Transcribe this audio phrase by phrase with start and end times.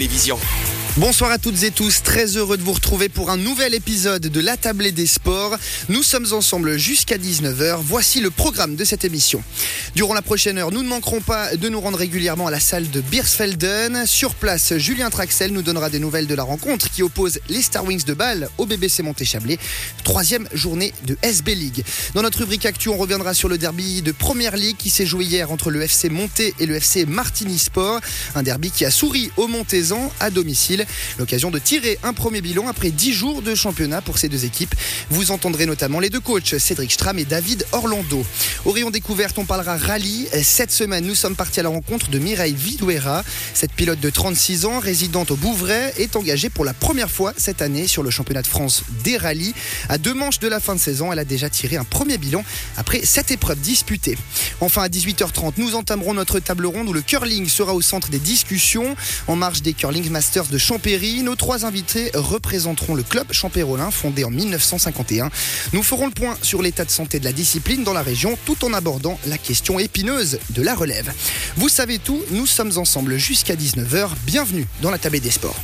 [0.00, 0.38] Télévision.
[0.96, 4.40] Bonsoir à toutes et tous, très heureux de vous retrouver pour un nouvel épisode de
[4.40, 5.56] La Tablée des Sports.
[5.88, 7.78] Nous sommes ensemble jusqu'à 19h.
[7.80, 9.40] Voici le programme de cette émission.
[9.94, 12.90] Durant la prochaine heure, nous ne manquerons pas de nous rendre régulièrement à la salle
[12.90, 14.04] de Beersfelden.
[14.04, 17.84] Sur place, Julien Traxel nous donnera des nouvelles de la rencontre qui oppose les Star
[17.84, 19.58] Wings de Bâle au BBC Montéchablais.
[20.02, 21.84] Troisième journée de SB League.
[22.14, 25.24] Dans notre rubrique Actu, on reviendra sur le derby de Première Ligue qui s'est joué
[25.24, 28.00] hier entre le FC Monté et le FC Martigny Sport.
[28.34, 30.79] Un derby qui a souri aux Montésans à domicile.
[31.18, 34.74] L'occasion de tirer un premier bilan après 10 jours de championnat pour ces deux équipes.
[35.10, 38.24] Vous entendrez notamment les deux coachs, Cédric Stram et David Orlando.
[38.64, 40.28] Au rayon découverte, on parlera rallye.
[40.42, 43.24] Cette semaine, nous sommes partis à la rencontre de Mireille Viduera.
[43.54, 47.62] Cette pilote de 36 ans, résidente au Bouvray, est engagée pour la première fois cette
[47.62, 49.54] année sur le championnat de France des rallyes.
[49.88, 52.44] À deux manches de la fin de saison, elle a déjà tiré un premier bilan
[52.76, 54.16] après cette épreuve disputée.
[54.60, 58.18] Enfin, à 18h30, nous entamerons notre table ronde où le curling sera au centre des
[58.18, 61.24] discussions en marge des Curling Masters de Champéry.
[61.24, 65.28] Nos trois invités représenteront le club champérolin fondé en 1951.
[65.72, 68.64] Nous ferons le point sur l'état de santé de la discipline dans la région tout
[68.64, 71.12] en abordant la question épineuse de la relève.
[71.56, 74.10] Vous savez tout, nous sommes ensemble jusqu'à 19h.
[74.24, 75.58] Bienvenue dans la table des sports.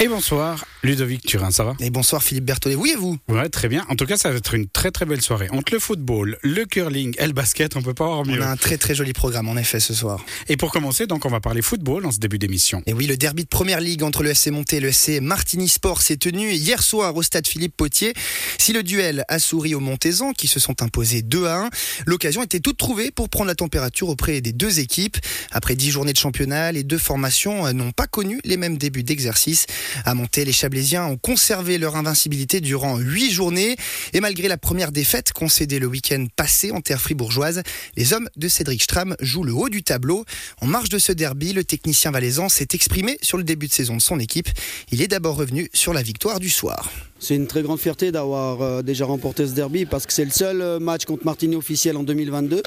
[0.00, 1.74] Et bonsoir, Ludovic Turin, ça va?
[1.80, 3.18] Et bonsoir Philippe Berthollet, oui et vous?
[3.28, 3.84] Ouais, très bien.
[3.88, 5.48] En tout cas, ça va être une très très belle soirée.
[5.50, 8.40] Entre le football, le curling et le basket, on peut pas avoir mieux.
[8.40, 10.24] On a un très très joli programme en effet ce soir.
[10.48, 12.84] Et pour commencer, donc on va parler football en ce début d'émission.
[12.86, 15.68] Et oui, le derby de première ligue entre le SC Monté et le SC Martigny
[15.68, 18.14] Sport s'est tenu hier soir au stade Philippe Potier.
[18.56, 21.70] Si le duel a souri aux Montésans qui se sont imposés 2 à 1,
[22.06, 25.16] l'occasion était toute trouvée pour prendre la température auprès des deux équipes.
[25.50, 29.66] Après 10 journées de championnat, les deux formations n'ont pas connu les mêmes débuts d'exercice.
[30.04, 33.76] À Monté, les Chablaisiens ont conservé leur invincibilité durant 8 journées.
[34.12, 37.62] Et malgré la première défaite concédée le week-end passé en terre fribourgeoise,
[37.96, 40.26] les hommes de Cédric Stram jouent le haut du tableau.
[40.60, 43.96] En marge de ce derby, le technicien valaisan s'est exprimé sur le début de saison
[43.96, 44.50] de son équipe.
[44.92, 46.90] Il est d'abord revenu sur la victoire du soir.
[47.20, 50.30] C'est une très grande fierté d'avoir euh, déjà remporté ce derby parce que c'est le
[50.30, 52.62] seul euh, match contre Martigny officiel en 2022.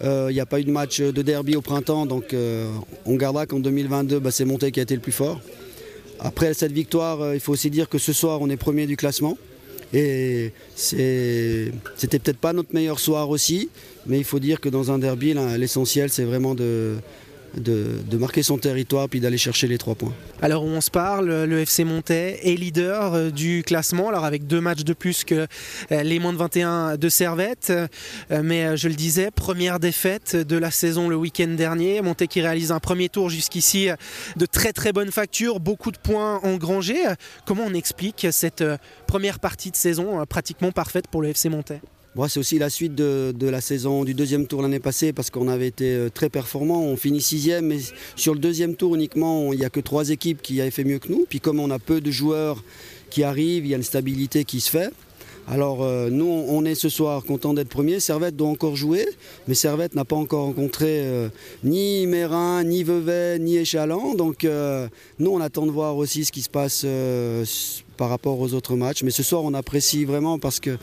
[0.00, 2.34] Il euh, n'y a pas eu de match de derby au printemps, donc
[3.06, 5.40] on gardera qu'en 2022, bah, c'est Monté qui a été le plus fort.
[6.20, 8.96] Après cette victoire, euh, il faut aussi dire que ce soir, on est premier du
[8.96, 9.38] classement.
[9.94, 11.72] Et c'était
[12.18, 13.70] peut-être pas notre meilleur soir aussi,
[14.06, 16.96] mais il faut dire que dans un derby, l'essentiel, c'est vraiment de,
[17.56, 20.12] de, marquer son territoire puis d'aller chercher les trois points.
[20.42, 24.84] Alors on se parle, le FC Montais est leader du classement, alors avec deux matchs
[24.84, 25.46] de plus que
[25.90, 27.72] les moins de 21 de Servette,
[28.30, 32.72] mais je le disais, première défaite de la saison le week-end dernier, Montais qui réalise
[32.72, 33.88] un premier tour jusqu'ici
[34.36, 37.02] de très très bonne facture, beaucoup de points engrangés.
[37.46, 38.64] Comment on explique cette
[39.06, 41.80] première partie de saison pratiquement parfaite pour le FC Montais
[42.26, 45.68] C'est aussi la suite de, la saison du deuxième tour l'année passée parce qu'on avait
[45.68, 46.82] été très performant.
[46.82, 47.78] On finit sixième, mais
[48.16, 50.98] sur le deuxième tour uniquement, il n'y a que trois équipes qui avaient fait mieux
[50.98, 51.26] que nous.
[51.28, 52.64] Puis comme on a peu de joueurs
[53.10, 54.90] qui arrivent, il y a une stabilité qui se fait.
[55.50, 58.00] Alors euh, nous, on est ce soir content d'être premier.
[58.00, 59.06] Servette doit encore jouer,
[59.46, 61.28] mais Servette n'a pas encore rencontré euh,
[61.64, 64.14] ni Mérin, ni Vevey, ni Échalant.
[64.14, 66.84] Donc euh, nous, on attend de voir aussi ce qui se passe
[67.96, 69.02] par rapport aux autres matchs.
[69.02, 70.76] Mais ce soir, on apprécie vraiment parce que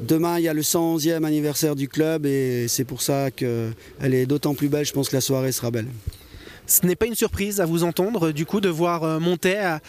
[0.00, 4.26] Demain, il y a le 111e anniversaire du club et c'est pour ça qu'elle est
[4.26, 4.86] d'autant plus belle.
[4.86, 5.88] Je pense que la soirée sera belle.
[6.66, 9.80] Ce n'est pas une surprise à vous entendre, du coup, de voir monter à,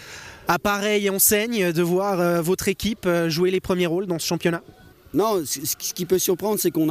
[0.48, 4.62] à pareille enseigne, de voir votre équipe jouer les premiers rôles dans ce championnat?
[5.14, 6.90] Non, ce qui peut surprendre, c'est qu'on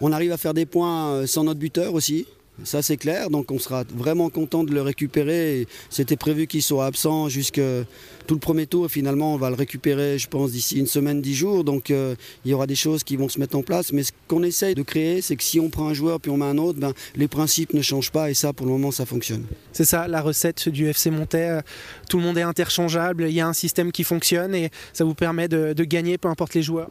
[0.00, 2.26] on arrive à faire des points sans notre buteur aussi.
[2.64, 5.66] Ça c'est clair, donc on sera vraiment content de le récupérer.
[5.90, 7.60] C'était prévu qu'il soit absent jusque
[8.26, 11.22] tout le premier tour et finalement on va le récupérer je pense d'ici une semaine,
[11.22, 11.62] dix jours.
[11.62, 13.92] Donc euh, il y aura des choses qui vont se mettre en place.
[13.92, 16.36] Mais ce qu'on essaye de créer, c'est que si on prend un joueur puis on
[16.36, 19.06] met un autre, ben, les principes ne changent pas et ça pour le moment ça
[19.06, 19.44] fonctionne.
[19.72, 21.60] C'est ça la recette du FC Montais.
[22.08, 25.14] Tout le monde est interchangeable, il y a un système qui fonctionne et ça vous
[25.14, 26.90] permet de, de gagner peu importe les joueurs.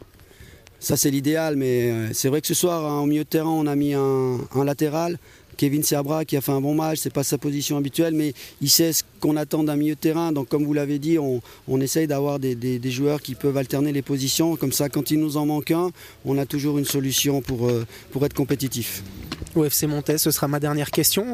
[0.79, 3.75] Ça c'est l'idéal, mais c'est vrai que ce soir en milieu de terrain on a
[3.75, 5.17] mis un, un latéral.
[5.57, 8.69] Kevin Seabra qui a fait un bon match, c'est pas sa position habituelle, mais il
[8.69, 10.31] sait ce qu'on attend d'un milieu de terrain.
[10.31, 13.57] Donc comme vous l'avez dit, on, on essaye d'avoir des, des, des, joueurs qui peuvent
[13.57, 14.56] alterner les positions.
[14.56, 15.92] Comme ça, quand il nous en manque un,
[16.25, 17.69] on a toujours une solution pour,
[18.12, 19.04] pour être compétitif.
[19.56, 21.25] Au FC Montais, ce sera ma dernière question.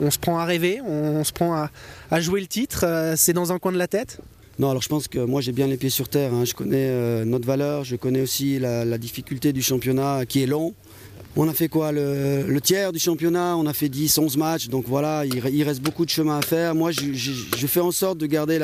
[0.00, 1.70] On, on se prend à rêver, on, on se prend à,
[2.10, 3.14] à, jouer le titre.
[3.16, 4.20] C'est dans un coin de la tête?
[4.58, 6.32] Non, alors je pense que moi j'ai bien les pieds sur terre.
[6.32, 6.44] Hein.
[6.44, 10.46] Je connais euh, notre valeur, je connais aussi la, la difficulté du championnat qui est
[10.46, 10.74] long.
[11.36, 14.84] On a fait quoi le, tiers du championnat, on a fait 10, 11 matchs, donc
[14.86, 16.76] voilà, il, reste beaucoup de chemin à faire.
[16.76, 18.60] Moi, je, fais en sorte de garder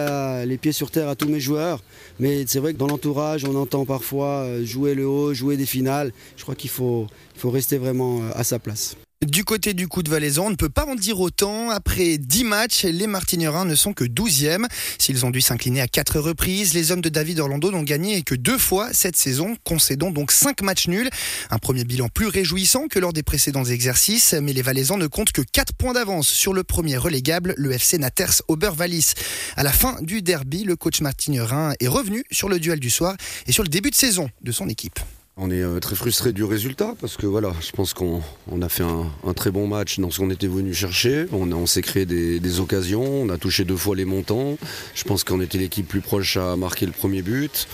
[0.47, 1.83] les pieds sur terre à tous mes joueurs,
[2.21, 6.13] mais c'est vrai que dans l'entourage, on entend parfois jouer le haut, jouer des finales.
[6.37, 7.09] Je crois qu'il faut,
[7.43, 8.97] rester vraiment à sa place.
[9.27, 11.69] Du côté du coup de Valaisan, on ne peut pas en dire autant.
[11.69, 14.67] Après 10 matchs, les Martignerins ne sont que 12e.
[14.99, 18.35] S'ils ont dû s'incliner à 4 reprises, les hommes de David Orlando n'ont gagné que
[18.35, 21.11] deux fois cette saison, concédant donc 5 matchs nuls.
[21.51, 25.33] Un premier bilan plus réjouissant que lors des précédents exercices, mais les Valaisans ne comptent
[25.33, 29.13] que 4 points d'avance sur le premier relégable, le FC Naters Obervallis.
[29.55, 33.17] À la fin du derby, le coach martignerin est revenu sur le duel du soir
[33.47, 34.99] et sur le début de saison de son équipe.
[35.43, 38.21] On est euh, très frustré du résultat parce que voilà, je pense qu'on
[38.61, 41.25] a fait un, très bon match dans ce qu'on était venu chercher.
[41.33, 44.59] On, s'est créé des, occasions, on a touché deux fois les montants.
[44.95, 47.69] Je pense qu'on était l'équipe plus proche à marquer le premier but.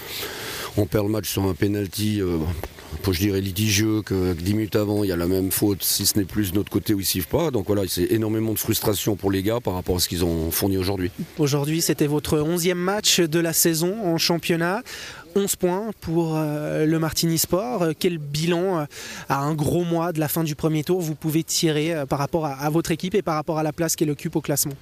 [0.76, 2.38] On perd le match sur un penalty, euh,
[3.10, 6.18] je dirais litigieux, que, 10 minutes avant il y a la même faute, si ce
[6.18, 7.50] n'est plus de notre côté où ils ne pas.
[7.50, 10.52] Donc voilà, c'est énormément de frustration pour les gars par rapport à ce qu'ils ont
[10.52, 11.10] fourni aujourd'hui.
[11.38, 14.82] Aujourd'hui, c'était votre 11e match de la saison en championnat.
[15.36, 17.82] 11 points pour euh, le Martini Sport.
[17.82, 18.84] Euh, quel bilan euh,
[19.28, 22.46] à un gros mois de la fin du premier tour vous pouvez tirer par rapport
[22.46, 24.72] à, votre équipe et par rapport à la place qu'elle occupe au classement?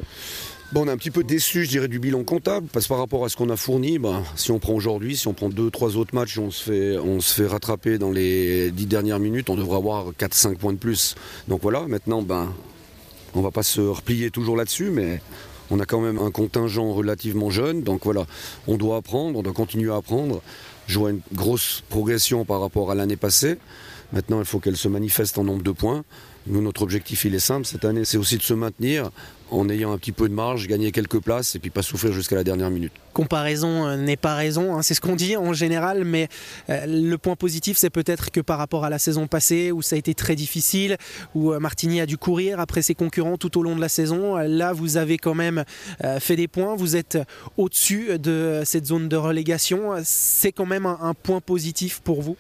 [0.73, 2.99] Bon, on est un petit peu déçu, je dirais, du bilan comptable, parce que par
[2.99, 5.71] rapport à ce qu'on a fourni, ben, si on prend aujourd'hui, si on prend deux,
[5.71, 10.13] trois autres matchs, on se fait, rattraper dans les dix dernières minutes, on devrait avoir
[10.13, 11.15] 4-5 points de plus.
[11.49, 12.53] Donc voilà, maintenant, ben,
[13.35, 15.21] on va pas se replier toujours là-dessus, mais
[15.71, 18.27] on a quand même un contingent relativement jeune, donc voilà,
[18.67, 20.43] on doit apprendre, on doit continuer à apprendre.
[20.87, 23.57] Je vois une grosse progression par rapport à l'année passée.
[24.13, 26.05] Maintenant, il faut qu'elle se manifeste en nombre de points.
[26.47, 29.11] Nous, notre objectif, il est simple cette année, c'est aussi de se maintenir
[29.51, 32.37] en ayant un petit peu de marge, gagner quelques places et puis pas souffrir jusqu'à
[32.37, 32.93] la dernière minute.
[33.13, 36.29] Comparaison euh, n'est pas raison, hein, c'est ce qu'on dit en général, mais
[36.69, 39.97] euh, le point positif, c'est peut-être que par rapport à la saison passée, où ça
[39.97, 40.97] a été très difficile,
[41.35, 44.37] où euh, Martini a dû courir après ses concurrents tout au long de la saison,
[44.37, 45.65] là, vous avez quand même
[46.19, 47.19] fait des points, vous êtes
[47.57, 49.93] au-dessus de cette zone de relégation.
[50.03, 52.37] C'est quand même un, point positif pour vous?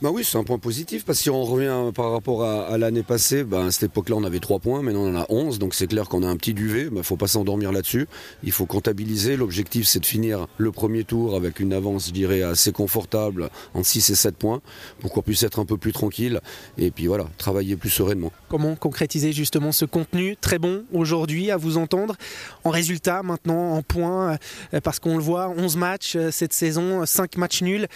[0.00, 3.02] Bah oui, c'est un point positif, parce que si on revient par rapport à, l'année
[3.02, 5.74] passée, bah, à cette époque-là, on avait 3 points, maintenant on en a 11, donc
[5.74, 8.06] c'est clair qu'on a un petit duvet, il ne faut pas s'endormir là-dessus.
[8.42, 9.36] Il faut comptabiliser.
[9.36, 13.86] L'objectif, c'est de finir le premier tour avec une avance, je dirais, assez confortable, entre
[13.86, 14.60] 6 et 7 points,
[15.00, 16.40] pour qu'on puisse être un peu plus tranquille
[16.78, 18.32] et puis voilà, travailler plus sereinement.
[18.48, 22.16] Comment concrétiser justement ce contenu très bon aujourd'hui à vous entendre
[22.64, 24.38] En résultat, maintenant, en points,
[24.74, 27.86] euh, parce qu'on le voit, 11 matchs euh, cette saison, 5 matchs nuls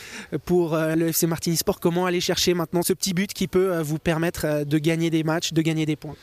[0.45, 1.81] pour euh, le FC Martini Sport.
[1.81, 5.53] Comment aller chercher maintenant ce petit but qui peut vous permettre de gagner des matchs,
[5.53, 6.17] de gagner des points?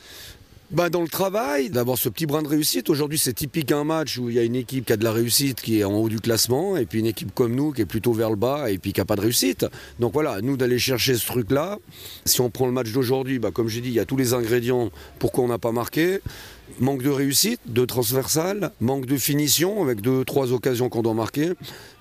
[0.70, 2.90] Bah dans le travail, d'avoir ce petit brin de réussite.
[2.90, 5.12] Aujourd'hui, c'est typique un match où il y a une équipe qui a de la
[5.12, 7.86] réussite, qui est en haut du classement, et puis une équipe comme nous qui est
[7.86, 9.66] plutôt vers le bas et puis qui n'a pas de réussite.
[10.00, 11.78] Donc voilà, nous d'aller chercher ce truc-là.
[12.24, 14.34] Si on prend le match d'aujourd'hui, bah, comme j'ai dit, il y a tous les
[14.34, 16.18] ingrédients pourquoi on n'a pas marqué.
[16.80, 21.52] Manque de réussite, de transversal, manque de finition avec deux, trois occasions qu'on doit marquer,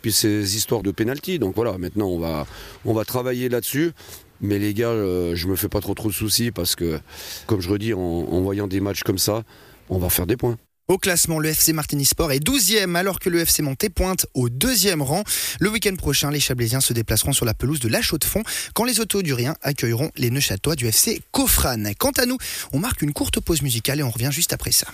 [0.02, 1.38] puis ces histoires de pénalty.
[1.38, 2.10] Donc voilà, maintenant
[2.84, 3.92] on va travailler là-dessus.
[4.42, 7.00] Mais les gars, euh, je me fais pas trop trop de soucis parce que,
[7.48, 9.44] comme je redis, en, voyant des matchs comme ça,
[9.90, 10.58] on va faire des points.
[10.88, 14.50] Au classement, le FC Martini Sport est 12e alors que le FC Monté pointe au
[14.50, 15.24] deuxième rang.
[15.60, 18.44] Le week-end prochain, les Chablaisiens se déplaceront sur la pelouse de La Chaux-de-Fonds
[18.76, 21.92] quand les autos du Rien accueilleront les Neuchâtelois du FC Cofran.
[21.98, 22.38] Quant à nous,
[22.72, 24.86] on marque une courte pause musicale et on revient juste après ça.